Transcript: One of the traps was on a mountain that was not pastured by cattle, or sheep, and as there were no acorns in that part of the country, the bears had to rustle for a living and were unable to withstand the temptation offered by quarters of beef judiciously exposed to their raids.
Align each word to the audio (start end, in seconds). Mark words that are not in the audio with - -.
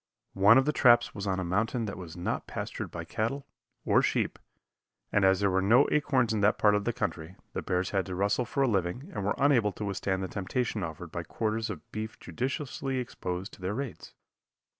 One 0.33 0.57
of 0.57 0.65
the 0.65 0.73
traps 0.73 1.13
was 1.13 1.27
on 1.27 1.39
a 1.39 1.43
mountain 1.43 1.85
that 1.85 1.95
was 1.95 2.17
not 2.17 2.47
pastured 2.47 2.89
by 2.89 3.05
cattle, 3.05 3.45
or 3.85 4.01
sheep, 4.01 4.39
and 5.11 5.23
as 5.23 5.39
there 5.41 5.51
were 5.51 5.61
no 5.61 5.87
acorns 5.91 6.33
in 6.33 6.41
that 6.41 6.57
part 6.57 6.73
of 6.73 6.85
the 6.85 6.91
country, 6.91 7.35
the 7.53 7.61
bears 7.61 7.91
had 7.91 8.07
to 8.07 8.15
rustle 8.15 8.45
for 8.45 8.63
a 8.63 8.67
living 8.67 9.11
and 9.13 9.23
were 9.23 9.35
unable 9.37 9.71
to 9.73 9.85
withstand 9.85 10.23
the 10.23 10.27
temptation 10.27 10.81
offered 10.81 11.11
by 11.11 11.21
quarters 11.21 11.69
of 11.69 11.91
beef 11.91 12.19
judiciously 12.19 12.97
exposed 12.97 13.53
to 13.53 13.61
their 13.61 13.75
raids. 13.75 14.15